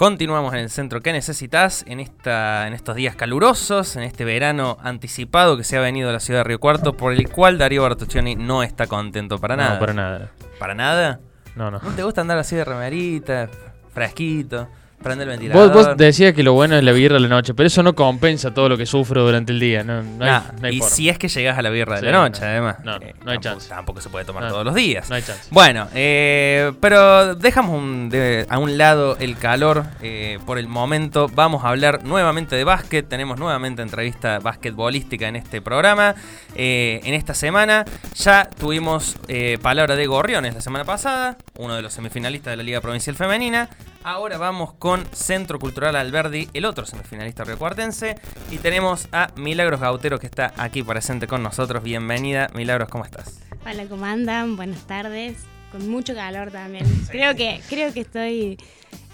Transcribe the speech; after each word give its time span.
Continuamos 0.00 0.54
en 0.54 0.60
el 0.60 0.70
centro 0.70 1.02
que 1.02 1.12
necesitas 1.12 1.84
en, 1.86 2.00
esta, 2.00 2.66
en 2.66 2.72
estos 2.72 2.96
días 2.96 3.16
calurosos, 3.16 3.96
en 3.96 4.02
este 4.02 4.24
verano 4.24 4.78
anticipado 4.80 5.58
que 5.58 5.62
se 5.62 5.76
ha 5.76 5.80
venido 5.82 6.08
a 6.08 6.12
la 6.14 6.20
ciudad 6.20 6.40
de 6.40 6.44
Río 6.44 6.58
Cuarto, 6.58 6.96
por 6.96 7.12
el 7.12 7.28
cual 7.28 7.58
Darío 7.58 7.82
Bartoccioni 7.82 8.34
no 8.34 8.62
está 8.62 8.86
contento 8.86 9.38
para 9.38 9.56
nada. 9.56 9.74
No, 9.74 9.78
para 9.78 9.92
nada. 9.92 10.30
¿Para 10.58 10.74
nada? 10.74 11.20
No, 11.54 11.70
no. 11.70 11.80
¿No 11.80 11.90
te 11.90 12.02
gusta 12.02 12.22
andar 12.22 12.38
así 12.38 12.56
de 12.56 12.64
remerita, 12.64 13.50
fresquito? 13.92 14.70
Prende 15.02 15.24
el 15.24 15.30
ventilador. 15.30 15.72
Vos, 15.72 15.86
vos 15.86 15.96
decías 15.96 16.34
que 16.34 16.42
lo 16.42 16.52
bueno 16.52 16.76
es 16.76 16.84
la 16.84 16.92
birra 16.92 17.14
de 17.14 17.20
la 17.20 17.28
noche, 17.28 17.54
pero 17.54 17.66
eso 17.68 17.82
no 17.82 17.94
compensa 17.94 18.52
todo 18.52 18.68
lo 18.68 18.76
que 18.76 18.84
sufro 18.84 19.24
durante 19.24 19.50
el 19.52 19.58
día. 19.58 19.82
No, 19.82 20.02
no 20.02 20.24
hay, 20.24 20.30
no 20.60 20.68
hay 20.68 20.76
y 20.76 20.78
forma. 20.80 20.94
si 20.94 21.08
es 21.08 21.16
que 21.18 21.28
llegas 21.28 21.56
a 21.56 21.62
la 21.62 21.70
birra 21.70 21.94
de 21.94 22.00
Sí, 22.00 22.06
la 22.06 22.12
noche, 22.12 22.40
no. 22.42 22.46
además. 22.46 22.76
No, 22.84 22.98
no, 22.98 23.06
Eh, 23.06 23.14
no 23.24 23.30
hay 23.30 23.38
tampoco- 23.38 23.40
chance. 23.40 23.68
Tampoco 23.70 24.00
se 24.02 24.10
puede 24.10 24.24
tomar 24.26 24.48
todos 24.50 24.64
los 24.64 24.74
días. 24.74 25.08
No 25.08 25.16
hay 25.16 25.22
chance. 25.22 25.48
Bueno, 25.50 25.88
eh, 25.94 26.72
pero 26.80 27.34
dejamos 27.34 27.78
un- 27.78 28.10
de- 28.10 28.44
a 28.50 28.58
un 28.58 28.76
lado 28.76 29.16
el 29.20 29.36
calor 29.38 29.84
eh, 30.02 30.38
por 30.44 30.58
el 30.58 30.68
momento. 30.68 31.28
Vamos 31.34 31.64
a 31.64 31.68
hablar 31.70 32.04
nuevamente 32.04 32.56
de 32.56 32.64
básquet. 32.64 33.08
Tenemos 33.08 33.38
nuevamente 33.38 33.80
entrevista 33.80 34.38
basquetbolística 34.38 35.28
en 35.28 35.36
este 35.36 35.62
programa. 35.62 36.14
En 36.54 37.14
esta 37.14 37.32
semana 37.32 37.84
ya 38.16 38.50
tuvimos 38.58 39.16
palabra 39.62 39.96
de 39.96 40.06
Gorriones 40.06 40.54
la 40.54 40.60
semana 40.60 40.84
pasada, 40.84 41.38
uno 41.56 41.74
de 41.74 41.82
los 41.82 41.92
semifinalistas 41.94 42.50
de 42.52 42.56
la 42.58 42.62
Liga 42.64 42.80
Provincial 42.80 43.16
Femenina. 43.16 43.68
Ahora 44.02 44.38
vamos 44.38 44.72
con 44.78 44.89
Centro 45.12 45.58
Cultural 45.58 45.94
Alberdi, 45.94 46.48
el 46.52 46.64
otro 46.64 46.84
semifinalista 46.84 47.44
riocuartense. 47.44 48.16
Y 48.50 48.58
tenemos 48.58 49.08
a 49.12 49.30
Milagros 49.36 49.80
Gautero 49.80 50.18
que 50.18 50.26
está 50.26 50.52
aquí 50.56 50.82
presente 50.82 51.26
con 51.26 51.42
nosotros. 51.42 51.82
Bienvenida, 51.82 52.50
Milagros, 52.54 52.88
¿cómo 52.88 53.04
estás? 53.04 53.40
Hola, 53.64 53.84
¿cómo 53.88 54.04
andan? 54.04 54.56
Buenas 54.56 54.86
tardes. 54.86 55.38
Con 55.70 55.88
mucho 55.88 56.14
calor 56.14 56.50
también. 56.50 56.84
Creo 57.08 57.36
que 57.36 57.60
creo 57.68 57.92
que 57.92 58.00
estoy 58.00 58.58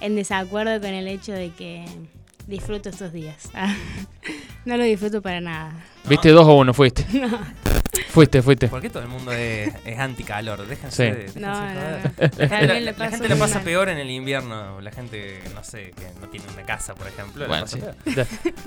en 0.00 0.16
desacuerdo 0.16 0.80
con 0.80 0.90
el 0.90 1.06
hecho 1.08 1.32
de 1.32 1.50
que 1.50 1.84
disfruto 2.46 2.88
estos 2.88 3.12
días. 3.12 3.50
no 4.64 4.76
lo 4.76 4.84
disfruto 4.84 5.20
para 5.20 5.40
nada. 5.40 5.72
¿Viste 6.08 6.30
dos 6.30 6.46
o 6.46 6.54
uno? 6.54 6.72
Fuiste. 6.72 7.04
Fuiste, 8.16 8.40
fuiste. 8.40 8.68
¿Por 8.68 8.80
qué 8.80 8.88
todo 8.88 9.02
el 9.02 9.10
mundo 9.10 9.30
es, 9.30 9.70
es 9.84 9.98
anticalor? 9.98 10.66
Déjense 10.66 10.96
Sí. 10.96 11.02
de- 11.02 11.18
déjense 11.26 11.40
No, 11.40 11.52
no, 11.52 11.74
no. 11.74 11.76
La 12.38 12.48
gente, 13.10 13.28
la- 13.28 13.34
muy 13.34 13.38
pasa 13.38 13.60
peor 13.60 13.90
en 13.90 13.98
el 13.98 14.08
invierno. 14.10 14.80
La 14.80 14.90
gente, 14.90 15.42
no 15.54 15.62
sé, 15.62 15.90
que 15.94 16.08
no 16.18 16.26
tiene 16.28 16.46
una 16.54 16.62
casa, 16.62 16.94
por 16.94 17.06
ejemplo. 17.08 17.46
Bueno, 17.46 17.66
sí. 17.66 17.78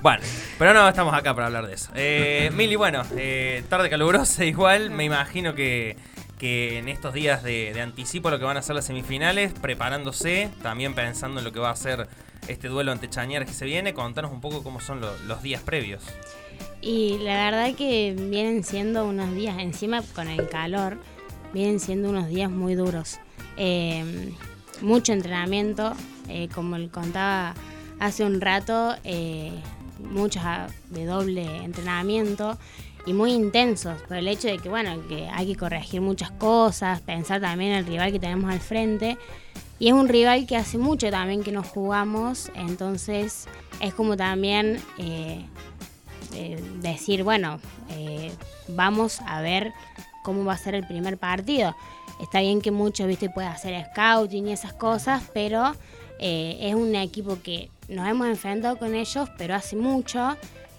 Bueno, 0.03 0.22
pero 0.59 0.75
no 0.75 0.88
estamos 0.88 1.16
acá 1.16 1.33
para 1.33 1.47
hablar 1.47 1.66
de 1.66 1.73
eso. 1.73 1.89
Eh, 1.95 2.52
Mili, 2.55 2.76
bueno, 2.76 3.02
eh, 3.17 3.64
tarde 3.70 3.89
calurosa 3.89 4.45
igual. 4.45 4.92
Me 4.92 5.04
imagino 5.05 5.55
que, 5.55 5.98
que 6.38 6.77
en 6.77 6.88
estos 6.88 7.15
días 7.15 7.42
de, 7.42 7.71
de 7.73 7.82
anticipo 7.82 8.30
lo 8.30 8.38
que 8.38 8.45
van 8.45 8.58
a 8.58 8.61
ser 8.61 8.76
las 8.76 8.86
semifinales, 8.86 9.52
preparándose, 9.59 10.52
también 10.61 10.93
pensando 10.93 11.39
en 11.39 11.43
lo 11.45 11.52
que 11.52 11.59
va 11.59 11.71
a 11.71 11.76
ser 11.76 12.08
este 12.48 12.67
duelo 12.67 12.92
ante 12.92 13.09
Chañares 13.09 13.48
que 13.48 13.55
se 13.55 13.65
viene. 13.65 13.95
Contanos 13.95 14.32
un 14.32 14.42
poco 14.42 14.61
cómo 14.61 14.80
son 14.80 15.02
lo- 15.02 15.17
los 15.27 15.42
días 15.42 15.64
previos. 15.64 16.04
Y 16.81 17.17
la 17.20 17.52
verdad 17.52 17.75
que 17.75 18.15
vienen 18.17 18.64
siendo 18.64 19.05
unos 19.05 19.33
días, 19.33 19.58
encima 19.59 20.02
con 20.15 20.27
el 20.27 20.47
calor, 20.47 20.97
vienen 21.53 21.80
siendo 21.80 22.09
unos 22.09 22.27
días 22.30 22.49
muy 22.49 22.75
duros. 22.75 23.20
Eh, 23.58 24.31
mucho 24.81 25.14
entrenamiento, 25.14 25.93
eh, 26.27 26.47
como 26.53 26.77
le 26.77 26.89
contaba 26.89 27.53
hace 27.99 28.23
un 28.23 28.39
rato, 28.39 28.95
eh, 29.03 29.52
muchos 29.99 30.42
ah, 30.45 30.67
de 30.89 31.05
doble 31.05 31.64
entrenamiento 31.64 32.58
y 33.05 33.14
muy 33.14 33.31
intensos 33.31 34.02
por 34.03 34.17
el 34.17 34.27
hecho 34.27 34.47
de 34.47 34.58
que, 34.58 34.70
bueno, 34.70 34.95
que 35.08 35.27
hay 35.27 35.47
que 35.47 35.55
corregir 35.55 36.02
muchas 36.02 36.31
cosas, 36.31 37.02
pensar 37.02 37.41
también 37.41 37.71
en 37.71 37.77
el 37.80 37.86
rival 37.86 38.11
que 38.11 38.20
tenemos 38.20 38.52
al 38.52 38.59
frente. 38.59 39.17
Y 39.80 39.87
es 39.87 39.93
un 39.93 40.09
rival 40.09 40.45
que 40.45 40.58
hace 40.58 40.77
mucho 40.77 41.09
también 41.09 41.41
que 41.41 41.53
no 41.53 41.64
jugamos, 41.64 42.52
entonces 42.53 43.47
es 43.80 43.93
como 43.93 44.17
también 44.17 44.81
eh, 44.97 45.45
eh, 46.34 46.62
decir, 46.82 47.23
bueno, 47.23 47.60
eh, 47.92 48.32
vamos 48.67 49.22
a 49.26 49.42
ver 49.42 49.73
cómo 50.23 50.45
va 50.45 50.54
a 50.54 50.58
ser 50.58 50.76
el 50.76 50.86
primer 50.86 51.17
partido. 51.17 51.76
Está 52.22 52.42
bien 52.42 52.62
que 52.62 52.72
muchos, 52.72 53.08
viste, 53.08 53.30
puede 53.30 53.48
hacer 53.48 53.86
scouting 53.92 54.48
y 54.48 54.52
esas 54.52 54.73
cosas, 54.73 55.23
pero 55.34 55.73
eh, 56.20 56.58
es 56.62 56.76
un 56.76 56.95
equipo 56.95 57.39
que 57.42 57.72
nos 57.88 58.08
hemos 58.08 58.28
enfrentado 58.28 58.78
con 58.78 58.94
ellos, 58.94 59.30
pero 59.38 59.56
hace 59.56 59.76
mucho. 59.76 60.36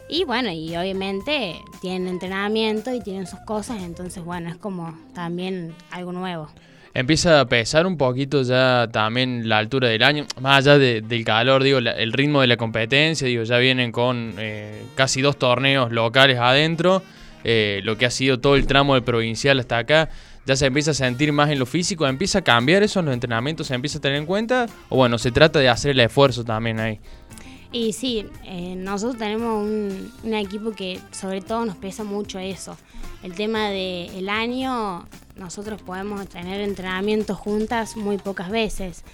Y 0.09 0.25
bueno, 0.25 0.51
y 0.51 0.77
obviamente 0.77 1.61
tienen 1.81 2.09
entrenamiento 2.09 2.93
y 2.93 3.01
tienen 3.01 3.27
sus 3.27 3.41
cosas, 3.41 3.83
entonces 3.83 4.25
bueno, 4.25 4.51
es 4.51 4.57
como 4.57 4.99
también 5.15 5.75
algo 5.91 6.13
nuevo. 6.13 6.49
Empieza 6.93 7.41
a 7.41 7.47
pesar 7.47 7.87
un 7.87 7.97
poquito 7.97 8.43
ya 8.43 8.89
también 8.91 9.49
la 9.49 9.59
altura 9.59 9.89
del 9.89 10.03
año, 10.03 10.27
más 10.41 10.59
allá 10.67 10.77
de- 10.77 11.03
del 11.03 11.25
calor, 11.25 11.63
digo, 11.63 11.79
el 11.79 12.13
ritmo 12.13 12.41
de 12.41 12.49
la 12.49 12.57
competencia, 12.57 13.29
digo, 13.29 13.45
ya 13.45 13.59
vienen 13.59 13.93
con 13.93 14.35
eh, 14.39 14.83
casi 14.97 15.21
dos 15.23 15.39
torneos 15.39 15.93
locales 15.93 16.39
adentro, 16.39 17.03
eh, 17.45 17.81
lo 17.85 17.97
que 17.97 18.07
ha 18.07 18.11
sido 18.11 18.41
todo 18.41 18.57
el 18.57 18.67
tramo 18.67 18.95
del 18.95 19.05
provincial 19.05 19.61
hasta 19.61 19.79
acá, 19.79 20.09
ya 20.47 20.57
se 20.57 20.67
empieza 20.67 20.91
a 20.91 20.95
sentir 20.95 21.33
más 21.33 21.51
en 21.51 21.61
lo 21.61 21.67
físico, 21.67 22.09
empieza 22.09 22.41
a 22.41 22.43
cambiar 22.43 22.83
eso 22.83 22.99
en 22.99 23.07
los 23.07 23.15
entrenamientos, 23.15 23.69
se 23.69 23.75
empieza 23.75 23.99
a 23.99 24.01
tener 24.01 24.19
en 24.19 24.27
cuenta, 24.27 24.67
o 24.89 24.97
bueno, 24.97 25.17
se 25.17 25.31
trata 25.31 25.61
de 25.61 25.69
hacer 25.69 25.93
el 25.93 26.01
esfuerzo 26.01 26.45
también 26.45 26.81
ahí. 26.81 26.99
Y 27.73 27.93
sí, 27.93 28.27
eh, 28.47 28.75
nosotros 28.77 29.17
tenemos 29.17 29.65
un 29.65 30.35
equipo 30.35 30.73
que 30.73 30.99
sobre 31.13 31.41
todo 31.41 31.65
nos 31.67 31.77
pesa 31.77 32.03
mucho 32.03 32.41
eso. 32.41 32.77
El 33.23 33.35
tema 33.35 33.69
del 33.69 34.29
año, 34.29 35.07
nosotros 35.37 35.83
podemos 35.83 36.27
tener 36.29 36.61
entrenamientos 36.63 37.37
juntas 37.39 37.97
muy 37.97 38.17
pocas 38.19 38.49
veces. 38.51 39.05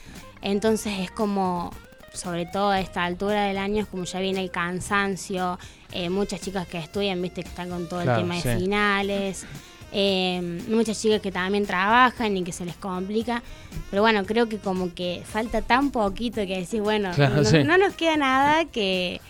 Entonces 0.42 0.92
es 1.00 1.10
como, 1.10 1.72
sobre 2.12 2.46
todo 2.46 2.70
a 2.70 2.80
esta 2.80 3.04
altura 3.04 3.44
del 3.44 3.58
año, 3.58 3.82
es 3.82 3.88
como 3.88 4.04
ya 4.04 4.20
viene 4.20 4.40
el 4.42 4.50
cansancio. 4.50 5.58
eh, 5.92 6.10
muchas 6.10 6.40
chicas 6.40 6.66
que 6.68 6.78
estudian, 6.78 7.20
viste, 7.22 7.42
que 7.42 7.48
están 7.48 7.68
con 7.70 7.88
todo 7.88 8.02
Claro, 8.02 8.20
el 8.20 8.28
tema 8.28 8.34
de 8.40 8.58
finales. 8.60 9.46
eh, 9.92 10.60
muchas 10.68 11.00
chicas 11.00 11.20
que 11.20 11.32
también 11.32 11.64
trabajan 11.64 12.36
y 12.36 12.44
que 12.44 12.52
se 12.52 12.64
les 12.64 12.76
complica. 12.76 13.42
Pero 13.90 14.02
bueno, 14.02 14.24
creo 14.24 14.48
que 14.48 14.58
como 14.58 14.92
que 14.94 15.22
falta 15.24 15.62
tan 15.62 15.90
poquito 15.90 16.36
que 16.46 16.58
decís, 16.60 16.80
bueno, 16.80 17.10
Claro, 17.14 17.36
no, 17.36 17.44
sí. 17.44 17.62
no 17.64 17.78
nos 17.78 17.94
queda 17.94 18.16
nada 18.16 18.64
que, 18.66 19.20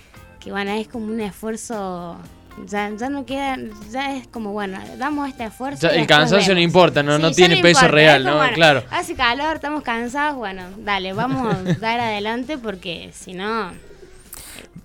que 0.40 0.50
bueno, 0.50 0.72
es 0.72 0.88
como 0.88 1.06
un 1.06 1.20
esfuerzo. 1.20 2.16
Ya, 2.64 2.90
ya 2.96 3.08
no 3.10 3.26
queda, 3.26 3.56
ya 3.90 4.16
es 4.16 4.26
como 4.28 4.52
bueno, 4.52 4.78
damos 4.96 5.28
este 5.28 5.44
esfuerzo. 5.44 5.82
Ya 5.88 5.94
el 5.94 6.06
cansancio 6.06 6.54
no 6.54 6.60
importa, 6.60 7.02
no- 7.02 7.18
no 7.18 7.30
tiene 7.30 7.56
peso 7.58 7.80
importa, 7.80 7.88
real, 7.88 8.22
como, 8.22 8.34
¿no? 8.34 8.38
bueno, 8.38 8.54
Claro. 8.54 8.82
Hace 8.90 9.14
calor, 9.14 9.56
estamos 9.56 9.82
cansados, 9.82 10.36
bueno, 10.36 10.62
dale, 10.78 11.12
vamos 11.12 11.54
a 11.54 11.62
dar 11.80 12.00
adelante 12.00 12.56
porque 12.56 13.10
si 13.12 13.34
no. 13.34 13.72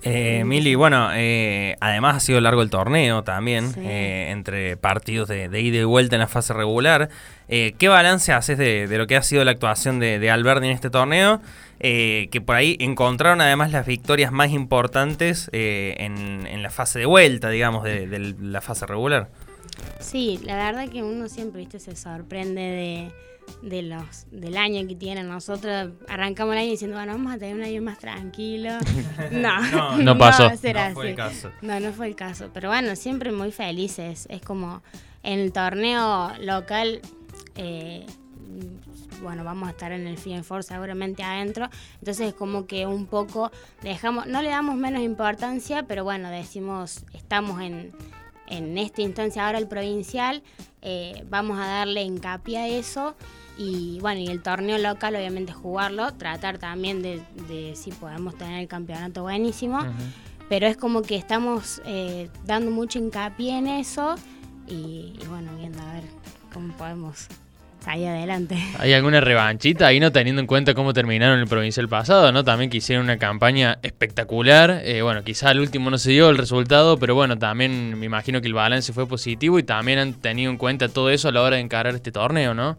Eh, 0.04 0.44
Mili, 0.46 0.74
bueno, 0.76 1.10
eh, 1.14 1.76
además 1.80 2.16
ha 2.16 2.20
sido 2.20 2.42
largo 2.42 2.62
el 2.64 2.70
torneo 2.70 3.24
también, 3.24 3.72
Sí. 3.74 3.82
eh, 3.84 4.30
entre 4.32 4.76
partidos 4.78 5.30
de, 5.30 5.48
de 5.48 5.62
ida 5.62 5.78
y 5.78 5.84
vuelta 5.84 6.16
en 6.16 6.22
la 6.22 6.28
fase 6.28 6.54
regular. 6.54 7.10
Eh, 7.50 7.74
¿Qué 7.78 7.88
balance 7.88 8.32
haces 8.34 8.58
de, 8.58 8.88
de 8.88 8.98
lo 8.98 9.06
que 9.08 9.16
ha 9.16 9.22
sido 9.22 9.44
la 9.46 9.52
actuación 9.52 10.00
de, 10.00 10.18
de 10.20 10.32
Alberdi 10.32 10.68
en 10.68 10.74
este 10.74 10.90
torneo? 10.90 11.42
Eh, 11.80 12.30
que 12.32 12.42
por 12.42 12.56
ahí 12.56 12.78
encontraron 12.80 13.42
además 13.42 13.72
las 13.72 13.86
victorias 13.86 14.32
más 14.32 14.52
importantes 14.52 15.50
en, 15.52 16.46
en 16.48 16.62
la 16.64 16.70
fase 16.70 17.00
de 17.00 17.06
vuelta, 17.06 17.50
digamos, 17.50 17.84
de, 17.84 18.08
de 18.08 18.36
la 18.40 18.62
fase 18.62 18.86
regular. 18.86 19.30
Sí, 20.00 20.40
la 20.44 20.56
verdad 20.56 20.90
que 20.90 21.02
uno 21.04 21.28
siempre 21.28 21.60
viste 21.62 21.80
se 21.80 21.96
sorprende 21.96 22.62
de, 22.62 23.12
de 23.62 23.82
los 23.84 24.26
del 24.32 24.58
año 24.58 24.88
que 24.88 24.96
tienen. 24.96 25.28
Nosotros 25.28 25.92
arrancamos 26.08 26.54
el 26.54 26.60
año 26.60 26.72
diciendo, 26.72 26.98
bueno, 26.98 27.14
vamos 27.14 27.34
a 27.34 27.38
tener 27.38 27.56
un 27.56 27.64
año 27.64 27.82
más 27.82 28.00
tranquilo. 28.00 28.72
No, 29.32 29.62
No, 29.72 29.98
no 29.98 30.18
pasó. 30.18 30.44
No 30.50 30.50
así. 30.54 30.94
fue 30.94 31.10
el 31.12 31.16
caso. 31.16 31.52
No, 31.62 31.80
no 31.80 31.94
fue 31.94 32.08
el 32.08 32.16
caso. 32.16 32.50
Pero 32.54 32.70
bueno, 32.70 32.96
siempre 32.96 33.32
muy 33.32 33.52
felices. 33.52 34.28
Es 34.30 34.42
como 34.42 34.82
en 35.24 35.40
el 35.40 35.52
torneo 35.54 36.32
local, 36.40 37.02
eh, 37.56 38.06
bueno, 39.22 39.44
vamos 39.44 39.68
a 39.68 39.72
estar 39.72 39.92
en 39.92 40.08
el 40.08 40.18
Final 40.18 40.44
Four 40.44 40.64
seguramente 40.64 41.24
adentro. 41.24 41.70
Entonces 42.00 42.30
es 42.30 42.34
como 42.34 42.66
que 42.66 42.88
un 42.88 43.06
poco 43.06 43.52
dejamos, 43.84 44.26
no 44.26 44.42
le 44.42 44.50
damos 44.50 44.76
menos 44.76 45.02
importancia, 45.02 45.84
pero 45.84 46.04
bueno, 46.04 46.30
decimos, 46.32 47.06
estamos 47.14 47.62
en, 47.62 47.92
en 48.48 48.78
esta 48.78 49.02
instancia 49.04 49.46
ahora 49.46 49.60
el 49.60 49.68
provincial, 49.68 50.42
eh, 50.82 51.26
vamos 51.30 51.60
a 51.60 51.66
darle 51.66 52.04
hincapié 52.04 52.58
a 52.58 52.68
eso. 52.68 53.16
Y 53.58 54.00
bueno, 54.00 54.22
y 54.22 54.28
el 54.28 54.42
torneo 54.42 54.78
local, 54.78 55.16
obviamente 55.16 55.54
jugarlo, 55.54 56.14
tratar 56.14 56.58
también 56.58 57.02
de, 57.02 57.22
de 57.48 57.76
si 57.76 57.92
podemos 57.92 58.36
tener 58.36 58.62
el 58.62 58.68
campeonato 58.68 59.24
buenísimo. 59.24 59.80
Pero 60.50 60.68
es 60.68 60.78
como 60.78 61.02
que 61.02 61.16
estamos 61.16 61.82
eh, 61.86 62.30
dando 62.46 62.72
mucho 62.72 63.00
hincapié 63.00 63.58
en 63.58 63.68
eso 63.68 64.16
y, 64.68 65.14
y 65.22 65.26
bueno, 65.30 65.52
viendo 65.58 65.82
a 65.82 65.94
ver 65.94 66.04
cómo 66.52 66.74
podemos 66.76 67.28
salir 67.84 68.08
adelante. 68.08 68.58
¿Hay 68.80 68.94
alguna 68.94 69.22
revanchita 69.22 69.88
ahí, 69.88 70.00
no 70.00 70.12
teniendo 70.12 70.40
en 70.40 70.48
cuenta 70.48 70.74
cómo 70.74 70.94
terminaron 70.94 71.40
el 71.40 71.48
provincial 71.48 71.90
pasado, 71.90 72.32
¿no? 72.32 72.44
También 72.44 72.70
que 72.70 72.78
hicieron 72.78 73.06
una 73.06 73.18
campaña 73.18 73.80
espectacular. 73.82 74.82
Eh, 74.84 75.02
bueno, 75.02 75.24
quizá 75.24 75.50
al 75.50 75.60
último 75.60 75.90
no 75.90 75.98
se 75.98 76.12
dio 76.12 76.30
el 76.30 76.38
resultado, 76.38 76.98
pero 76.98 77.16
bueno, 77.16 77.38
también 77.38 78.00
me 78.00 78.06
imagino 78.06 78.42
que 78.42 78.48
el 78.48 78.54
balance 78.54 78.94
fue 78.94 79.08
positivo 79.08 79.60
y 79.60 79.64
también 79.64 80.00
han 80.00 80.14
tenido 80.14 80.52
en 80.52 80.58
cuenta 80.58 80.90
todo 80.90 81.10
eso 81.10 81.30
a 81.30 81.32
la 81.32 81.42
hora 81.42 81.56
de 81.56 81.62
encarar 81.64 81.96
este 81.96 82.12
torneo, 82.12 82.54
¿no? 82.54 82.78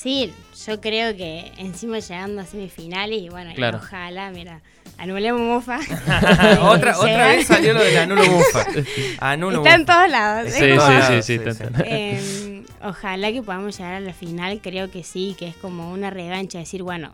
Sí, 0.00 0.32
yo 0.66 0.80
creo 0.80 1.14
que 1.14 1.52
encima 1.58 1.98
llegando 1.98 2.40
a 2.40 2.46
semifinales 2.46 3.20
y 3.20 3.28
bueno, 3.28 3.50
y 3.54 3.62
ojalá, 3.62 4.30
mira, 4.30 4.62
anulemos 4.96 5.40
Mufa. 5.42 5.78
otra, 6.62 6.98
otra 6.98 7.26
vez 7.28 7.46
salió 7.46 7.74
lo 7.74 7.80
del 7.82 7.98
anulo 7.98 8.22
bufa. 8.26 8.66
Anulo 9.20 9.58
Está 9.58 9.74
en 9.74 9.84
todos 9.84 10.08
lados. 10.10 10.50
Sí, 10.52 10.60
como- 10.76 10.86
sí, 10.86 11.22
sí, 11.22 11.38
sí, 11.38 11.48
está- 11.48 11.84
Eh, 11.84 12.64
ojalá 12.82 13.30
que 13.30 13.42
podamos 13.42 13.76
llegar 13.76 13.94
a 13.94 14.00
la 14.00 14.14
final, 14.14 14.60
creo 14.62 14.90
que 14.90 15.04
sí, 15.04 15.36
que 15.38 15.48
es 15.48 15.56
como 15.56 15.92
una 15.92 16.08
revancha, 16.08 16.58
decir, 16.58 16.82
bueno, 16.82 17.12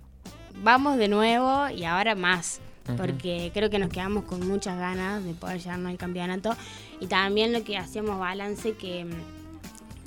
vamos 0.62 0.96
de 0.96 1.08
nuevo 1.08 1.68
y 1.70 1.84
ahora 1.84 2.14
más, 2.14 2.60
porque 2.96 3.50
creo 3.52 3.68
que 3.68 3.80
nos 3.80 3.90
quedamos 3.90 4.24
con 4.26 4.46
muchas 4.46 4.78
ganas 4.78 5.24
de 5.24 5.34
poder 5.34 5.58
llegarnos 5.58 5.90
al 5.90 5.98
campeonato 5.98 6.54
y 7.00 7.08
también 7.08 7.52
lo 7.52 7.64
que 7.64 7.76
hacíamos 7.78 8.20
balance 8.20 8.74
que 8.74 9.04
mm, 9.06 9.35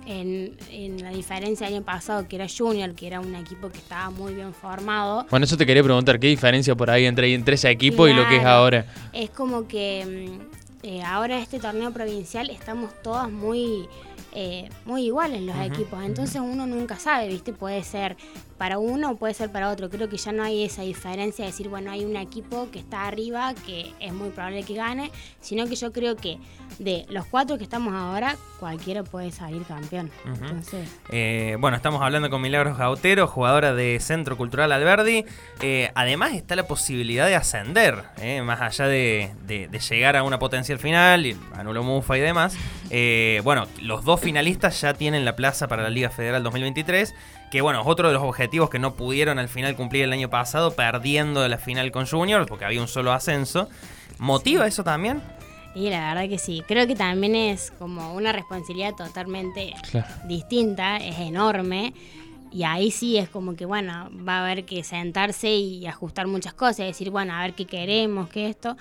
en, 0.09 0.55
en 0.71 1.03
la 1.03 1.11
diferencia 1.11 1.67
del 1.67 1.75
año 1.75 1.85
pasado, 1.85 2.27
que 2.27 2.35
era 2.35 2.47
Junior, 2.49 2.95
que 2.95 3.05
era 3.05 3.19
un 3.19 3.35
equipo 3.35 3.69
que 3.69 3.77
estaba 3.77 4.09
muy 4.09 4.33
bien 4.33 4.53
formado, 4.53 5.27
Bueno, 5.29 5.43
eso 5.45 5.55
te 5.55 5.65
quería 5.67 5.83
preguntar, 5.83 6.19
¿qué 6.19 6.27
diferencia 6.27 6.75
por 6.75 6.89
ahí 6.89 7.05
entre, 7.05 7.31
entre 7.33 7.55
ese 7.55 7.69
equipo 7.69 8.07
y 8.07 8.13
lo 8.13 8.27
que 8.27 8.37
es 8.37 8.43
ahora? 8.45 8.85
es 9.13 9.29
como 9.29 9.67
que 9.67 10.29
mm, 10.81 10.87
eh, 10.87 11.03
ahora 11.03 11.37
este 11.39 11.59
torneo 11.59 11.91
provincial 11.91 12.49
estamos 12.49 12.91
todas 13.03 13.29
muy 13.29 13.87
eh, 14.33 14.69
muy 14.85 15.05
iguales 15.05 15.41
los 15.41 15.55
equipos. 15.57 16.03
entonces 16.03 16.41
uno 16.41 16.65
nunca 16.67 16.97
sabe 16.97 17.27
viste 17.27 17.53
puede 17.53 17.83
ser 17.83 18.15
para 18.57 18.77
uno 18.77 19.11
o 19.11 19.15
puede 19.15 19.33
ser 19.33 19.51
para 19.53 19.69
otro. 19.69 19.89
Creo 19.89 20.09
que 20.09 20.17
ya 20.17 20.33
no 20.33 20.43
hay 20.43 20.65
esa 20.65 20.81
diferencia 20.81 21.45
de 21.45 21.51
decir 21.51 21.69
bueno 21.69 21.91
hay 21.91 22.03
un 22.03 22.15
equipo 22.17 22.69
que 22.71 22.79
está 22.79 23.07
arriba 23.07 23.53
que 23.65 23.93
es 24.01 24.13
muy 24.13 24.29
probable 24.31 24.63
que 24.63 24.73
gane 24.73 25.11
sino 25.41 25.65
que 25.67 25.75
yo 25.75 25.93
creo 25.93 26.15
que 26.17 26.37
de 26.77 27.05
los 27.09 27.25
cuatro 27.25 27.57
que 27.57 27.63
estamos 27.63 27.93
ahora 27.93 28.35
cualquiera 28.59 29.03
puede 29.03 29.31
salir 29.31 29.63
campeón. 29.63 30.11
Entonces 30.25 30.87
Eh, 31.11 31.55
bueno, 31.59 31.77
estamos 31.77 32.01
hablando 32.01 32.29
con 32.29 32.41
Milagros 32.41 32.77
Gautero, 32.77 33.27
jugadora 33.27 33.73
de 33.73 33.97
Centro 34.01 34.35
Cultural 34.37 34.71
Alberdi. 34.71 35.25
Eh, 35.61 35.91
además 35.95 36.33
está 36.33 36.55
la 36.55 36.67
posibilidad 36.67 37.25
de 37.27 37.35
ascender, 37.35 38.03
eh, 38.21 38.41
más 38.41 38.61
allá 38.61 38.87
de, 38.87 39.31
de- 39.47 39.67
de 39.67 39.79
llegar 39.79 40.15
a 40.17 40.23
una 40.23 40.37
potencial 40.39 40.77
final, 40.79 41.25
y 41.25 41.37
anulo 41.53 41.81
Mufa 41.83 42.17
y 42.17 42.21
demás. 42.21 42.55
Eh, 42.91 43.41
bueno, 43.43 43.67
los 43.81 44.03
dos 44.03 44.19
finalistas 44.19 44.81
ya 44.81 44.93
tienen 44.93 45.25
la 45.25 45.35
plaza 45.35 45.67
para 45.67 45.83
la 45.83 45.89
Liga 45.89 46.09
Federal 46.09 46.41
2023, 46.43 47.13
que 47.51 47.61
bueno, 47.61 47.81
es 47.81 47.87
otro 47.87 48.07
de 48.07 48.13
los 48.13 48.23
objetivos 48.23 48.69
que 48.69 48.79
no 48.79 48.95
pudieron 48.95 49.37
al 49.39 49.47
final 49.49 49.75
cumplir 49.75 50.03
el 50.03 50.13
año 50.13 50.29
pasado, 50.29 50.71
perdiendo 50.75 51.47
la 51.47 51.57
final 51.57 51.91
con 51.91 52.07
Junior, 52.07 52.45
porque 52.47 52.65
había 52.65 52.81
un 52.81 52.87
solo 52.87 53.11
ascenso. 53.11 53.69
¿Motiva 54.17 54.65
eso 54.67 54.83
también? 54.83 55.21
Y 55.75 55.89
la 55.91 56.13
verdad 56.13 56.27
que 56.27 56.39
sí, 56.39 56.63
creo 56.67 56.87
que 56.87 56.95
también 56.95 57.35
es 57.35 57.71
como 57.77 58.13
una 58.15 58.31
responsabilidad 58.31 58.95
totalmente 58.95 59.73
Claro. 59.91 60.07
distinta, 60.25 60.97
es 60.97 61.19
enorme. 61.19 61.93
Y 62.51 62.63
ahí 62.63 62.89
sí 62.89 63.17
es 63.17 63.29
como 63.29 63.55
que, 63.55 63.65
bueno, 63.65 64.09
va 64.27 64.39
a 64.39 64.43
haber 64.43 64.65
que 64.65 64.83
sentarse 64.83 65.51
y 65.51 65.85
ajustar 65.85 66.25
muchas 66.25 66.55
cosas, 66.55 66.77
decir, 66.87 67.11
bueno, 67.11 67.33
a 67.35 67.41
ver 67.43 67.53
qué 67.53 67.65
queremos, 67.65 68.27
qué 68.29 68.49
esto. 68.49 68.75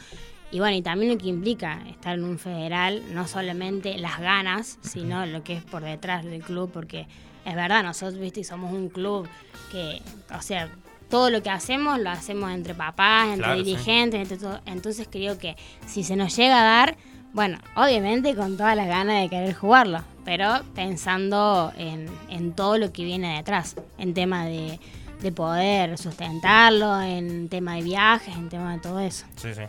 Y 0.51 0.61
bueno, 0.61 0.77
y 0.77 0.83
también 0.83 1.13
lo 1.13 1.19
que 1.19 1.29
implica 1.29 1.83
estar 1.91 2.15
en 2.17 2.25
un 2.25 2.39
federal, 2.39 3.03
no 3.13 3.27
solamente 3.29 3.99
las 3.99 4.19
ganas, 4.19 4.79
sino 4.83 5.27
lo 5.27 5.45
que 5.45 5.55
es 5.55 5.63
por 5.65 5.83
detrás 5.83 6.25
del 6.25 6.43
club, 6.43 6.71
porque 6.73 7.07
es 7.45 7.55
verdad, 7.55 7.83
nosotros, 7.83 8.19
viste, 8.19 8.45
somos 8.45 8.73
un 8.73 8.89
club 8.89 9.29
que, 9.71 10.01
o 10.35 10.41
sea, 10.41 10.71
todo 11.11 11.31
lo 11.31 11.43
que 11.43 11.51
hacemos 11.51 11.99
lo 11.99 12.11
hacemos 12.11 12.51
entre 12.51 12.75
papás, 12.75 13.27
entre 13.29 13.45
Claro, 13.45 13.59
sí. 13.59 13.65
dirigentes, 13.65 14.21
entre 14.21 14.37
todo. 14.39 14.61
Entonces 14.67 15.09
creo 15.11 15.39
que 15.39 15.57
si 15.87 16.03
se 16.03 16.17
nos 16.17 16.35
llega 16.37 16.61
a 16.61 16.65
dar, 16.65 16.97
bueno, 17.33 17.59
obviamente 17.77 18.35
con 18.35 18.57
todas 18.57 18.75
las 18.77 18.89
ganas 18.89 19.23
de 19.23 19.29
querer 19.29 19.55
jugarlo, 19.55 20.01
pero 20.25 20.63
pensando 20.75 21.73
en, 21.77 22.07
en 22.31 22.53
todo 22.53 22.79
lo 22.79 22.93
que 22.93 23.05
viene 23.05 23.37
detrás, 23.37 23.77
en 23.99 24.13
tema 24.15 24.45
de, 24.47 24.81
de 25.21 25.33
poder 25.33 25.97
sustentarlo, 25.99 27.01
en 27.01 27.49
tema 27.49 27.75
de 27.77 27.83
viajes, 27.83 28.35
en 28.35 28.49
tema 28.49 28.75
de 28.75 28.81
todo 28.81 29.01
eso. 29.01 29.25
Sí, 29.37 29.55
sí. 29.55 29.63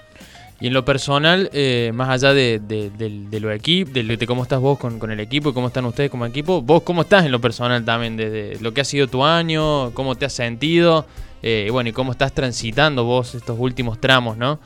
Y 0.61 0.67
en 0.67 0.73
lo 0.73 0.83
personal, 0.83 1.49
eh, 1.53 1.91
más 1.93 2.09
allá 2.09 2.33
de, 2.33 2.59
de, 2.59 2.89
del- 2.89 3.29
de 3.29 3.39
lo 3.39 3.49
equipo, 3.51 3.91
de, 3.91 4.03
de 4.03 4.27
cómo 4.27 4.43
estás 4.43 4.59
vos 4.59 4.77
con, 4.77 4.99
con 4.99 5.09
el 5.09 5.19
equipo 5.21 5.49
y 5.49 5.53
cómo 5.53 5.67
están 5.67 5.85
ustedes 5.85 6.09
como 6.11 6.25
equipo, 6.25 6.61
vos 6.61 6.83
cómo 6.83 7.03
estás 7.03 7.25
en 7.25 7.31
lo 7.31 7.39
personal 7.39 7.85
también, 7.85 8.17
desde 8.17 8.59
lo 8.61 8.73
que 8.73 8.81
ha 8.81 8.85
sido 8.85 9.07
tu 9.07 9.23
año, 9.23 9.91
cómo 9.93 10.15
te 10.15 10.25
has 10.25 10.33
sentido, 10.33 11.05
eh, 11.41 11.65
y 11.67 11.69
bueno, 11.69 11.89
y 11.89 11.93
cómo 11.93 12.11
estás 12.11 12.33
transitando 12.33 13.05
vos 13.05 13.35
estos 13.35 13.57
últimos 13.57 14.01
tramos, 14.01 14.35
¿no? 14.35 14.59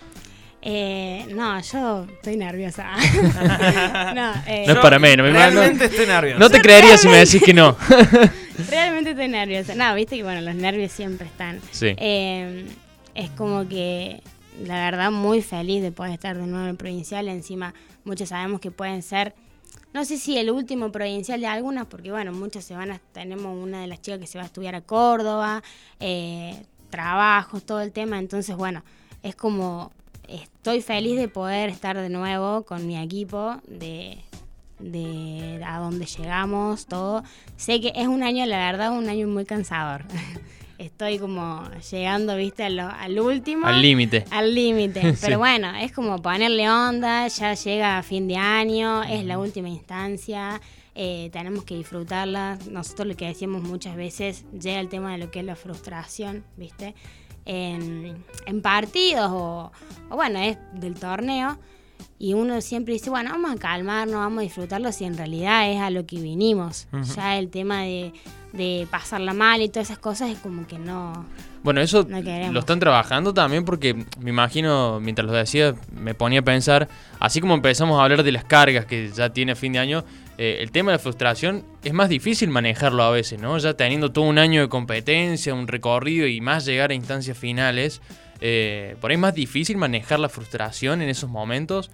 Eh, 0.65 1.25
no, 1.35 1.59
yo 1.61 2.07
estoy 2.09 2.37
nerviosa. 2.37 2.89
no, 4.15 4.33
eh, 4.47 4.63
No 4.65 4.73
es 4.73 4.79
para 4.79 4.97
menos, 4.97 5.29
Realmente 5.31 5.85
estoy 5.85 6.07
nervioso. 6.07 6.39
No 6.39 6.49
te 6.49 6.61
creería 6.61 6.97
si 6.97 7.07
me 7.09 7.17
decís 7.17 7.43
que 7.43 7.53
no. 7.53 7.75
realmente 8.69 9.11
estoy 9.11 9.27
nerviosa. 9.27 9.75
No, 9.75 9.93
viste 9.93 10.15
que 10.15 10.23
bueno, 10.23 10.41
los 10.41 10.55
nervios 10.55 10.91
siempre 10.91 11.27
están. 11.27 11.59
Sí. 11.71 11.93
Eh, 11.97 12.65
es 13.13 13.29
como 13.31 13.67
que, 13.67 14.21
la 14.61 14.75
verdad, 14.75 15.11
muy 15.11 15.41
feliz 15.41 15.81
de 15.81 15.91
poder 15.91 16.13
estar 16.13 16.37
de 16.37 16.45
nuevo 16.45 16.63
en 16.63 16.71
el 16.71 16.77
provincial. 16.77 17.27
Encima, 17.27 17.73
muchos 18.03 18.29
sabemos 18.29 18.59
que 18.59 18.71
pueden 18.71 19.01
ser, 19.01 19.33
no 19.93 20.05
sé 20.05 20.17
si 20.17 20.37
el 20.37 20.51
último 20.51 20.91
provincial 20.91 21.39
de 21.39 21.47
algunas, 21.47 21.85
porque 21.87 22.11
bueno, 22.11 22.31
muchas 22.31 22.63
se 22.63 22.75
van 22.75 22.91
a, 22.91 22.99
tenemos 23.11 23.61
una 23.61 23.81
de 23.81 23.87
las 23.87 24.01
chicas 24.01 24.19
que 24.19 24.27
se 24.27 24.37
va 24.37 24.43
a 24.43 24.47
estudiar 24.47 24.75
a 24.75 24.81
Córdoba, 24.81 25.63
eh, 25.99 26.65
trabajos, 26.89 27.63
todo 27.63 27.81
el 27.81 27.91
tema. 27.91 28.19
Entonces, 28.19 28.55
bueno, 28.55 28.83
es 29.23 29.35
como, 29.35 29.91
estoy 30.27 30.81
feliz 30.81 31.17
de 31.17 31.27
poder 31.27 31.69
estar 31.69 31.97
de 31.97 32.09
nuevo 32.09 32.63
con 32.63 32.85
mi 32.85 32.97
equipo, 32.97 33.57
de 33.67 34.19
de 34.83 35.61
a 35.65 35.79
dónde 35.79 36.05
llegamos, 36.05 36.85
todo. 36.85 37.23
Sé 37.55 37.79
que 37.81 37.93
es 37.95 38.07
un 38.07 38.23
año, 38.23 38.45
la 38.45 38.57
verdad, 38.57 38.91
un 38.91 39.07
año 39.09 39.27
muy 39.27 39.45
cansador. 39.45 40.03
Estoy 40.77 41.19
como 41.19 41.63
llegando, 41.91 42.35
viste, 42.35 42.63
al 42.63 43.19
último. 43.19 43.67
Al 43.67 43.81
límite. 43.81 44.25
Al 44.31 44.53
límite. 44.53 45.01
Sí. 45.13 45.19
Pero 45.21 45.37
bueno, 45.37 45.73
es 45.75 45.91
como 45.91 46.21
ponerle 46.21 46.69
onda, 46.69 47.27
ya 47.27 47.53
llega 47.53 47.97
a 47.97 48.03
fin 48.03 48.27
de 48.27 48.35
año, 48.35 49.03
es 49.03 49.25
la 49.25 49.37
última 49.37 49.69
instancia, 49.69 50.59
eh, 50.95 51.29
tenemos 51.31 51.63
que 51.63 51.75
disfrutarla. 51.75 52.57
Nosotros 52.69 53.07
lo 53.07 53.15
que 53.15 53.27
decíamos 53.27 53.61
muchas 53.63 53.95
veces, 53.95 54.45
llega 54.51 54.79
el 54.79 54.89
tema 54.89 55.11
de 55.11 55.19
lo 55.19 55.31
que 55.31 55.39
es 55.39 55.45
la 55.45 55.55
frustración, 55.55 56.43
¿viste? 56.57 56.95
En, 57.45 58.23
en 58.45 58.61
partidos 58.61 59.29
o, 59.31 59.71
o 60.09 60.15
bueno, 60.15 60.39
es 60.39 60.57
del 60.73 60.95
torneo. 60.95 61.59
Y 62.19 62.33
uno 62.33 62.61
siempre 62.61 62.93
dice, 62.93 63.09
bueno, 63.09 63.31
vamos 63.31 63.51
a 63.51 63.57
calmarnos, 63.57 64.15
vamos 64.15 64.39
a 64.39 64.43
disfrutarlo, 64.43 64.91
si 64.91 65.03
en 65.05 65.17
realidad 65.17 65.69
es 65.71 65.79
a 65.79 65.89
lo 65.89 66.05
que 66.05 66.19
vinimos. 66.19 66.87
Ya 67.15 67.37
el 67.37 67.49
tema 67.49 67.81
de, 67.83 68.13
de 68.53 68.87
pasarla 68.89 69.33
mal 69.33 69.61
y 69.61 69.69
todas 69.69 69.89
esas 69.89 69.99
cosas 69.99 70.29
es 70.29 70.37
como 70.37 70.65
que 70.67 70.79
no... 70.79 71.25
Bueno, 71.63 71.81
eso 71.81 72.05
No 72.07 72.51
lo 72.51 72.59
están 72.59 72.79
trabajando 72.79 73.33
también 73.33 73.65
porque 73.65 74.05
me 74.19 74.29
imagino, 74.29 74.99
mientras 74.99 75.25
lo 75.25 75.33
decía, 75.33 75.75
me 75.91 76.13
ponía 76.13 76.41
a 76.41 76.43
pensar, 76.43 76.87
así 77.19 77.41
como 77.41 77.55
empezamos 77.55 77.99
a 77.99 78.03
hablar 78.03 78.23
de 78.23 78.31
las 78.31 78.43
cargas 78.43 78.85
que 78.85 79.09
ya 79.09 79.31
tiene 79.31 79.53
a 79.53 79.55
fin 79.55 79.73
de 79.73 79.79
año, 79.79 80.03
eh, 80.37 80.57
el 80.61 80.71
tema 80.71 80.91
de 80.91 80.97
la 80.97 80.99
frustración 80.99 81.63
es 81.83 81.93
más 81.93 82.09
difícil 82.09 82.49
manejarlo 82.49 83.03
a 83.03 83.11
veces, 83.11 83.39
¿no? 83.39 83.57
Ya 83.57 83.75
teniendo 83.75 84.11
todo 84.11 84.25
un 84.25 84.37
año 84.37 84.61
de 84.61 84.69
competencia, 84.69 85.53
un 85.53 85.67
recorrido 85.67 86.27
y 86.27 86.41
más 86.41 86.65
llegar 86.65 86.91
a 86.91 86.93
instancias 86.93 87.37
finales, 87.37 88.01
eh, 88.41 88.95
por 88.99 89.09
ahí 89.09 89.15
es 89.15 89.21
más 89.21 89.33
difícil 89.33 89.77
manejar 89.77 90.19
la 90.19 90.29
frustración 90.29 91.01
en 91.01 91.09
esos 91.09 91.29
momentos, 91.29 91.91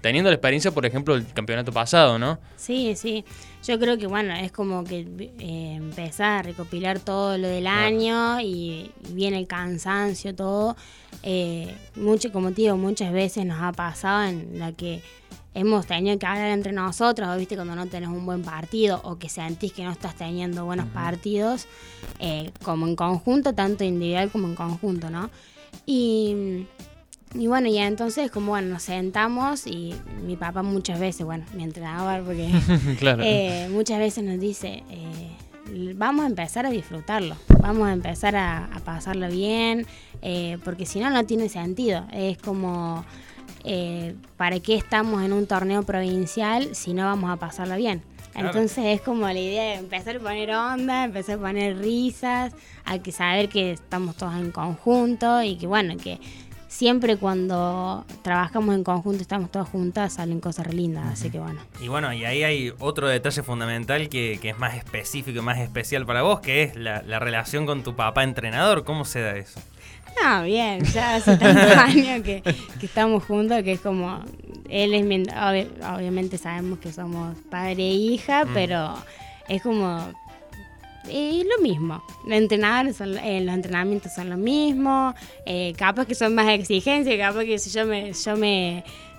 teniendo 0.00 0.30
la 0.30 0.34
experiencia, 0.34 0.72
por 0.72 0.84
ejemplo, 0.84 1.14
del 1.14 1.32
campeonato 1.32 1.72
pasado, 1.72 2.18
¿no? 2.18 2.38
Sí, 2.56 2.94
sí. 2.96 3.24
Yo 3.66 3.80
creo 3.80 3.98
que, 3.98 4.06
bueno, 4.06 4.32
es 4.32 4.52
como 4.52 4.84
que 4.84 5.00
eh, 5.40 5.74
empezar 5.74 6.38
a 6.38 6.42
recopilar 6.42 7.00
todo 7.00 7.36
lo 7.36 7.48
del 7.48 7.66
año 7.66 8.40
y, 8.40 8.92
y 9.08 9.12
viene 9.12 9.38
el 9.38 9.48
cansancio, 9.48 10.34
todo. 10.36 10.76
Eh, 11.24 11.74
mucho, 11.96 12.30
como 12.30 12.50
te 12.50 12.62
digo, 12.62 12.76
muchas 12.76 13.12
veces 13.12 13.44
nos 13.44 13.60
ha 13.60 13.72
pasado 13.72 14.28
en 14.28 14.60
la 14.60 14.70
que 14.70 15.02
hemos 15.52 15.86
tenido 15.86 16.16
que 16.16 16.26
hablar 16.26 16.50
entre 16.50 16.70
nosotros, 16.70 17.28
o 17.28 17.36
viste 17.36 17.56
cuando 17.56 17.74
no 17.74 17.86
tenés 17.86 18.10
un 18.10 18.24
buen 18.24 18.42
partido 18.42 19.00
o 19.02 19.18
que 19.18 19.28
sentís 19.28 19.72
que 19.72 19.82
no 19.82 19.90
estás 19.90 20.14
teniendo 20.14 20.64
buenos 20.64 20.86
partidos, 20.90 21.66
eh, 22.20 22.52
como 22.62 22.86
en 22.86 22.94
conjunto, 22.94 23.52
tanto 23.52 23.82
individual 23.82 24.30
como 24.30 24.46
en 24.46 24.54
conjunto, 24.54 25.10
¿no? 25.10 25.28
Y, 25.86 26.66
y 27.34 27.46
bueno, 27.48 27.68
y 27.68 27.78
entonces 27.78 28.30
como 28.30 28.52
bueno, 28.52 28.68
nos 28.68 28.82
sentamos 28.84 29.66
y 29.66 29.94
mi 30.24 30.36
papá 30.36 30.62
muchas 30.62 30.98
veces, 30.98 31.26
bueno, 31.26 31.44
mi 31.54 31.64
entrenador, 31.64 32.24
porque 32.24 32.50
claro. 32.98 33.22
eh, 33.24 33.68
muchas 33.70 33.98
veces 33.98 34.24
nos 34.24 34.38
dice, 34.40 34.84
eh, 34.90 35.94
vamos 35.94 36.24
a 36.24 36.28
empezar 36.28 36.66
a 36.66 36.70
disfrutarlo, 36.70 37.36
vamos 37.60 37.88
a 37.88 37.92
empezar 37.92 38.36
a, 38.36 38.66
a 38.66 38.80
pasarlo 38.80 39.28
bien, 39.28 39.86
eh, 40.22 40.58
porque 40.64 40.86
si 40.86 41.00
no, 41.00 41.10
no 41.10 41.24
tiene 41.24 41.48
sentido. 41.48 42.06
Es 42.12 42.38
como, 42.38 43.04
eh, 43.64 44.14
¿para 44.36 44.60
qué 44.60 44.74
estamos 44.74 45.22
en 45.22 45.32
un 45.32 45.46
torneo 45.46 45.82
provincial 45.82 46.74
si 46.74 46.94
no 46.94 47.04
vamos 47.04 47.30
a 47.30 47.36
pasarlo 47.36 47.76
bien? 47.76 48.02
Claro. 48.32 48.48
Entonces 48.48 48.84
es 48.86 49.00
como 49.00 49.26
la 49.26 49.38
idea 49.38 49.62
de 49.62 49.74
empezar 49.74 50.16
a 50.16 50.20
poner 50.20 50.50
onda, 50.50 51.04
empezar 51.04 51.36
a 51.36 51.40
poner 51.40 51.78
risas, 51.78 52.52
hay 52.84 53.00
que 53.00 53.10
saber 53.10 53.48
que 53.48 53.72
estamos 53.72 54.14
todos 54.16 54.34
en 54.34 54.50
conjunto 54.50 55.42
y 55.42 55.56
que 55.56 55.66
bueno, 55.66 55.96
que 55.96 56.20
siempre 56.76 57.16
cuando 57.16 58.04
trabajamos 58.22 58.74
en 58.74 58.84
conjunto, 58.84 59.22
estamos 59.22 59.50
todos 59.50 59.66
juntas, 59.68 60.12
salen 60.12 60.40
cosas 60.40 60.66
re 60.66 60.74
lindas, 60.74 61.06
así 61.06 61.30
que 61.30 61.38
bueno. 61.38 61.58
Y 61.80 61.88
bueno, 61.88 62.12
y 62.12 62.24
ahí 62.26 62.42
hay 62.44 62.72
otro 62.78 63.08
detalle 63.08 63.42
fundamental 63.42 64.10
que, 64.10 64.38
que 64.42 64.50
es 64.50 64.58
más 64.58 64.74
específico 64.76 65.38
y 65.38 65.42
más 65.42 65.58
especial 65.58 66.04
para 66.04 66.20
vos, 66.20 66.40
que 66.40 66.62
es 66.64 66.76
la, 66.76 67.00
la 67.02 67.18
relación 67.18 67.64
con 67.64 67.82
tu 67.82 67.96
papá 67.96 68.24
entrenador. 68.24 68.84
¿Cómo 68.84 69.06
se 69.06 69.22
da 69.22 69.36
eso? 69.36 69.58
No, 70.22 70.42
bien, 70.42 70.84
ya 70.84 71.14
hace 71.16 71.36
tantos 71.38 71.76
años 71.76 72.22
que, 72.22 72.42
que 72.78 72.86
estamos 72.86 73.24
juntos 73.24 73.62
que 73.62 73.72
es 73.72 73.80
como, 73.80 74.20
él 74.68 74.92
es 74.94 75.04
mi, 75.04 75.22
obvi- 75.24 75.68
obviamente 75.96 76.36
sabemos 76.36 76.78
que 76.78 76.92
somos 76.92 77.36
padre 77.50 77.84
e 77.84 77.92
hija, 77.94 78.44
Mm. 78.44 78.48
pero 78.54 78.94
es 79.48 79.62
como, 79.62 80.12
es 81.10 81.44
lo 81.44 81.62
mismo. 81.62 82.02
Los 82.24 82.36
son, 82.96 83.16
eh, 83.18 83.40
los 83.40 83.54
entrenamientos 83.54 84.12
son 84.14 84.30
lo 84.30 84.36
mismo, 84.36 85.14
eh, 85.44 85.72
capaz 85.76 86.06
que 86.06 86.14
son 86.14 86.34
más 86.34 86.48
exigencias, 86.48 87.16
capaz 87.18 87.44
que 87.44 87.58
si 87.58 87.70
yo 87.70 87.86
me, 87.86 88.12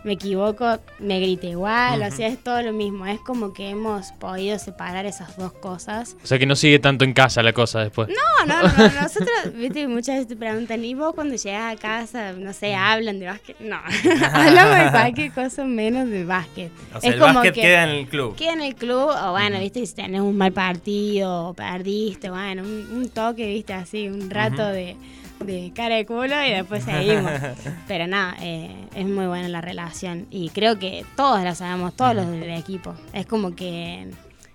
me 0.07 0.13
equivoco, 0.13 0.79
me 0.99 1.19
grita 1.19 1.47
igual, 1.47 2.01
o 2.01 2.09
sea, 2.09 2.29
es 2.29 2.41
todo 2.41 2.61
lo 2.61 2.71
mismo. 2.71 3.05
Es 3.05 3.19
como 3.19 3.53
que 3.53 3.69
hemos 3.69 4.13
podido 4.13 4.57
separar 4.57 5.05
esas 5.05 5.35
dos 5.37 5.51
cosas. 5.51 6.15
O 6.23 6.25
sea 6.25 6.39
que 6.39 6.45
no 6.45 6.55
sigue 6.55 6.79
tanto 6.79 7.03
en 7.03 7.13
casa 7.13 7.43
la 7.43 7.51
cosa 7.51 7.81
después. 7.81 8.07
No, 8.07 8.45
no, 8.45 8.61
no, 8.63 9.01
nosotros, 9.01 9.29
viste, 9.55 9.87
muchas 9.87 10.15
veces 10.15 10.27
te 10.29 10.35
preguntan, 10.37 10.83
¿y 10.83 10.93
vos 10.95 11.13
cuando 11.13 11.35
llegas 11.35 11.73
a 11.73 11.75
casa, 11.75 12.31
no 12.31 12.53
sé, 12.53 12.73
hablan 12.73 13.19
de 13.19 13.25
básquet? 13.27 13.59
No, 13.59 13.75
hablamos 14.33 14.85
de 14.85 14.91
cualquier 14.91 15.31
cosa 15.33 15.65
menos 15.65 16.09
de 16.09 16.23
básquet. 16.23 16.71
O 16.95 17.01
sea, 17.01 17.09
Es 17.09 17.15
el 17.15 17.19
como 17.19 17.33
básquet 17.35 17.53
que 17.53 17.61
queda 17.61 17.83
en 17.83 17.89
el 17.89 18.07
club. 18.07 18.35
Queda 18.35 18.53
en 18.53 18.61
el 18.61 18.75
club, 18.75 19.09
o 19.09 19.31
bueno, 19.31 19.59
viste, 19.59 19.85
si 19.85 19.93
tenés 19.93 20.21
un 20.21 20.37
mal 20.37 20.53
partido, 20.53 21.49
o 21.49 21.53
perdiste, 21.53 22.29
bueno, 22.29 22.63
un, 22.63 22.87
un 22.95 23.09
toque, 23.09 23.45
viste, 23.45 23.73
así, 23.73 24.07
un 24.07 24.29
rato 24.29 24.65
de, 24.65 24.95
de 25.39 25.71
cara 25.75 25.95
de 25.95 26.05
culo 26.05 26.43
y 26.45 26.51
después 26.51 26.83
seguimos. 26.83 27.31
Pero 27.87 28.07
nada, 28.07 28.35
eh, 28.41 28.75
es 28.95 29.05
muy 29.05 29.27
buena 29.27 29.47
la 29.47 29.61
relación 29.61 30.27
y 30.31 30.49
creo 30.49 30.77
que 30.79 31.05
todos 31.15 31.43
la 31.43 31.55
sabemos, 31.55 31.95
todos 31.95 32.15
los 32.15 32.27
del 32.27 32.49
equipo. 32.51 32.95
Es 33.13 33.25
como 33.25 33.55
que 33.55 34.09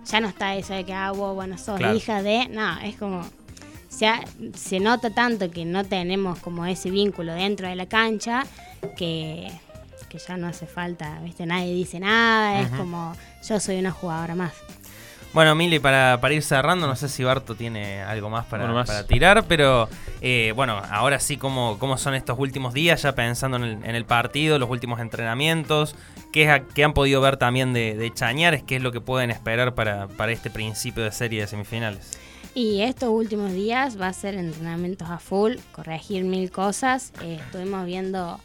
ya 0.07 0.21
no 0.21 0.29
está 0.29 0.55
eso 0.57 0.75
de 0.75 0.85
que, 0.85 0.93
ah, 0.93 1.12
vos, 1.12 1.35
bueno, 1.35 1.57
sos 1.59 1.79
Claro. 1.79 1.95
hija 1.97 2.23
de. 2.23 2.49
No, 2.49 2.79
es 2.81 2.97
como. 2.97 3.23
Se, 3.89 4.07
ha- 4.07 4.25
se 4.55 4.81
nota 4.81 5.11
tanto 5.11 5.51
que 5.51 5.65
no 5.67 5.85
tenemos 5.85 6.39
como 6.39 6.65
ese 6.67 6.91
vínculo 6.91 7.35
dentro 7.35 7.69
de 7.69 7.77
la 7.77 7.85
cancha 7.87 8.45
que, 8.97 9.51
que 10.09 10.19
ya 10.19 10.37
no 10.39 10.47
hace 10.49 10.67
falta, 10.67 11.21
¿viste? 11.23 11.45
Nadie 11.45 11.75
dice 11.75 12.01
nada, 12.01 12.61
es 12.62 12.69
como 12.71 13.15
yo 13.47 13.61
soy 13.61 13.79
una 13.79 13.91
jugadora 13.93 14.35
más. 14.35 14.53
Bueno, 15.35 15.55
Mili, 15.55 15.79
para, 15.79 16.21
para 16.21 16.35
ir 16.35 16.43
cerrando, 16.43 16.87
no 16.87 16.95
sé 16.95 17.09
si 17.09 17.25
Barto 17.25 17.55
tiene 17.55 18.03
algo 18.03 18.29
más 18.29 18.45
para, 18.45 18.65
Bueno, 18.65 18.75
más. 18.79 18.87
para 18.87 19.07
tirar, 19.07 19.45
pero 19.49 19.89
eh, 20.21 20.53
bueno, 20.55 20.83
ahora 20.91 21.19
sí, 21.21 21.39
¿cómo, 21.39 21.79
¿cómo 21.79 21.97
son 21.97 22.15
estos 22.15 22.39
últimos 22.39 22.75
días? 22.75 23.01
Ya 23.03 23.15
pensando 23.15 23.57
en 23.57 23.62
el, 23.65 23.73
en 23.85 23.95
el 23.95 24.05
partido, 24.05 24.59
los 24.59 24.69
últimos 24.69 25.01
entrenamientos, 25.01 25.95
¿qué, 26.35 26.43
es 26.45 26.51
a- 26.51 26.61
qué 26.61 26.85
han 26.85 26.93
podido 26.93 27.23
ver 27.23 27.39
también 27.39 27.73
de, 27.73 27.95
de 27.97 28.12
Chañares? 28.12 28.62
¿Qué 28.62 28.77
es 28.77 28.83
lo 28.83 28.93
que 28.93 29.01
pueden 29.01 29.31
esperar 29.31 29.75
para, 29.75 30.07
para 30.07 30.33
este 30.33 30.51
principio 30.51 31.03
de 31.03 31.12
serie 31.12 31.41
de 31.41 31.47
semifinales? 31.47 32.19
Y 32.55 32.83
estos 32.83 33.09
últimos 33.09 33.53
días 33.53 33.99
va 33.99 34.09
a 34.09 34.12
ser 34.12 34.35
entrenamientos 34.35 35.09
a 35.09 35.19
full, 35.19 35.55
corregir 35.73 36.25
mil 36.25 36.51
cosas. 36.51 37.11
Eh, 37.23 37.39
estuvimos 37.43 37.87
viendo, 37.87 38.39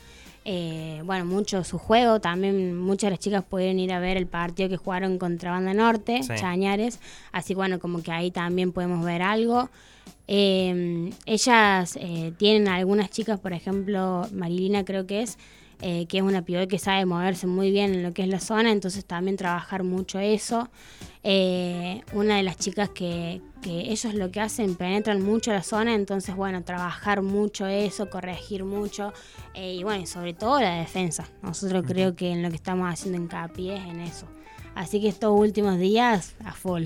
eh, 0.49 1.01
bueno, 1.03 1.25
mucho 1.25 1.63
su 1.65 1.77
juego. 1.77 2.21
También 2.21 2.77
muchas 2.77 3.07
de 3.07 3.11
las 3.11 3.19
chicas 3.19 3.43
pudieron 3.43 3.79
ir 3.79 3.91
a 3.91 3.99
ver 3.99 4.15
el 4.15 4.27
partido 4.27 4.69
que 4.69 4.77
jugaron 4.77 5.17
contra 5.17 5.51
Banda 5.51 5.73
Norte, 5.73 6.23
Sí. 6.23 6.33
Chañares. 6.37 7.01
Así 7.33 7.53
bueno, 7.53 7.79
como 7.79 8.01
que 8.01 8.13
ahí 8.13 8.31
también 8.31 8.71
podemos 8.71 9.03
ver 9.03 9.21
algo. 9.21 9.69
Eh, 10.29 11.11
ellas 11.25 11.97
eh, 12.01 12.31
tienen 12.37 12.69
algunas 12.69 13.09
chicas, 13.09 13.39
por 13.41 13.51
ejemplo, 13.51 14.25
Marilina 14.33 14.85
creo 14.85 15.05
que 15.05 15.21
es, 15.21 15.37
eh, 15.81 16.07
que 16.07 16.17
es 16.17 16.23
una 16.23 16.43
pivot 16.43 16.67
que 16.67 16.79
sabe 16.79 17.05
moverse 17.05 17.45
muy 17.45 17.71
bien 17.71 17.93
en 17.93 18.03
lo 18.03 18.13
que 18.13 18.23
es 18.23 18.27
la 18.27 18.39
zona, 18.39 18.71
entonces 18.71 19.05
también 19.05 19.37
trabajar 19.37 19.83
mucho 19.83 20.19
eso. 20.19 20.69
Eh, 21.23 22.01
una 22.13 22.37
de 22.37 22.43
las 22.43 22.57
chicas 22.57 22.89
que, 22.89 23.41
que 23.61 23.91
ellos 23.91 24.13
lo 24.13 24.31
que 24.31 24.39
hacen, 24.39 24.75
penetran 24.75 25.21
mucho 25.21 25.51
la 25.51 25.61
zona, 25.61 25.93
entonces 25.93 26.35
bueno, 26.35 26.63
trabajar 26.63 27.21
mucho 27.21 27.67
eso, 27.67 28.09
corregir 28.09 28.63
mucho 28.63 29.13
eh, 29.53 29.75
y 29.75 29.83
bueno, 29.83 30.05
sobre 30.07 30.33
todo 30.33 30.59
la 30.59 30.75
defensa. 30.75 31.27
Nosotros 31.43 31.83
creo 31.85 32.15
que 32.15 32.31
en 32.31 32.41
lo 32.41 32.49
que 32.49 32.55
estamos 32.55 32.91
haciendo 32.91 33.21
hincapié 33.21 33.77
es 33.77 33.85
en 33.85 33.99
eso. 33.99 34.27
Así 34.73 35.01
que 35.01 35.07
estos 35.07 35.37
últimos 35.37 35.79
días 35.79 36.35
a 36.45 36.53
full, 36.53 36.85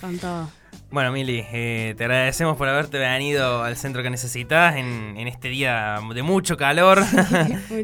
con 0.00 0.18
todo. 0.18 0.48
Bueno, 0.88 1.10
Mili, 1.10 1.44
eh, 1.52 1.94
te 1.98 2.04
agradecemos 2.04 2.56
por 2.56 2.68
haberte 2.68 2.98
venido 2.98 3.64
al 3.64 3.76
centro 3.76 4.04
que 4.04 4.08
necesitas 4.08 4.76
en, 4.76 5.16
en 5.16 5.26
este 5.26 5.48
día 5.48 5.98
de 6.14 6.22
mucho 6.22 6.56
calor. 6.56 7.02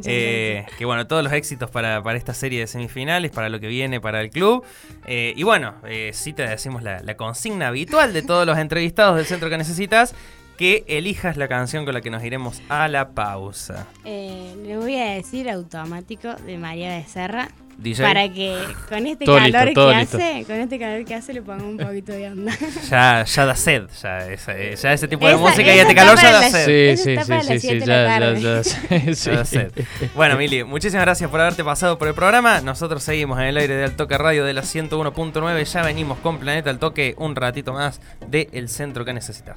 Eh, 0.05 0.65
que 0.79 0.85
bueno, 0.85 1.07
todos 1.07 1.23
los 1.23 1.33
éxitos 1.33 1.71
para, 1.71 2.03
para 2.03 2.17
esta 2.17 2.35
serie 2.35 2.61
de 2.61 2.67
semifinales, 2.67 3.31
para 3.31 3.49
lo 3.49 3.61
que 3.61 3.67
viene 3.67 4.01
para 4.01 4.21
el 4.21 4.31
club. 4.31 4.65
Eh, 5.07 5.35
y 5.37 5.43
bueno, 5.43 5.75
eh, 5.87 6.11
sí 6.15 6.33
te 6.33 6.47
decimos 6.47 6.83
la, 6.83 7.01
la 7.01 7.17
consigna 7.17 7.69
habitual 7.69 8.13
de 8.13 8.23
todos 8.23 8.47
los 8.47 8.59
entrevistados 8.59 9.17
del 9.17 9.27
centro 9.27 9.51
que 9.51 9.59
necesitas, 9.59 10.15
que 10.63 10.85
elijas 10.87 11.37
la 11.37 11.49
canción 11.49 11.85
con 11.85 11.93
la 11.93 12.01
que 12.03 12.09
nos 12.09 12.23
iremos 12.23 12.63
a 12.69 12.87
la 12.87 13.09
pausa. 13.11 13.89
Eh, 14.05 14.55
le 14.65 14.77
voy 14.77 14.95
a 14.97 15.07
decir 15.15 15.51
automático 15.51 16.33
de 16.47 16.57
María 16.57 16.97
Becerra. 16.99 17.49
DJ, 17.79 18.05
Para 18.05 18.29
que 18.33 18.57
con 18.89 19.07
este 19.09 19.25
Todo 19.25 19.39
calor 19.39 19.65
listo, 19.65 19.89
que 19.91 19.97
listo. 19.97 20.17
hace, 20.19 20.45
con 20.47 20.55
este 20.57 20.79
calor 20.79 21.05
que 21.05 21.15
hace 21.17 21.33
le 21.33 21.43
ponga 21.43 21.65
un 21.65 21.79
poquito 21.79 22.13
de 22.13 22.29
onda. 22.31 22.53
ya, 22.91 23.25
ya 23.25 23.47
da 23.47 23.57
sed, 23.57 23.85
ya, 24.01 24.29
esa- 24.31 24.57
eh, 24.57 24.77
ya 24.77 24.93
ese 24.93 25.09
tipo 25.09 25.27
de 25.27 25.33
Esa- 25.33 25.41
música 25.43 25.75
y 25.75 25.79
este 25.81 25.95
calor 25.95 26.17
ya 26.21 26.31
da 26.31 26.41
la- 26.43 26.51
sed. 26.51 26.95
Sí, 26.97 27.03
sí, 27.03 27.17
sí, 27.17 27.59
sí, 27.59 27.79
ya, 27.81 28.19
ya, 28.21 28.35
ya, 28.35 28.63
sí, 28.63 29.15
sí. 29.17 29.31
Ya 29.31 29.37
da 29.39 29.45
sed. 29.45 29.73
Bueno, 30.15 30.37
Mili, 30.37 30.63
muchísimas 30.63 31.05
gracias 31.07 31.29
por 31.29 31.41
haberte 31.41 31.65
pasado 31.65 31.99
por 31.99 32.07
el 32.07 32.15
programa. 32.15 32.61
Nosotros 32.61 33.03
seguimos 33.03 33.41
en 33.41 33.47
el 33.47 33.57
aire 33.57 33.75
de 33.75 33.85
Altoque 33.85 34.17
Radio 34.17 34.45
de 34.45 34.53
la 34.53 34.63
101.9. 34.63 35.65
Ya 35.65 35.83
venimos 35.83 36.19
con 36.19 36.39
Planeta 36.39 36.71
al 36.71 36.79
Toque 36.79 37.15
un 37.19 37.35
ratito 37.35 37.73
más 37.73 38.01
de 38.29 38.49
El 38.53 38.69
Centro 38.69 39.05
que 39.05 39.13
Necesitas. 39.13 39.57